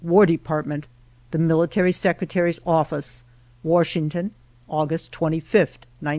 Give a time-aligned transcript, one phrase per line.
[0.03, 0.87] War Dapartment,
[1.29, 3.23] The Military Secretary's Office,
[3.61, 4.31] Washington,
[4.67, 6.07] August 25th, 1905.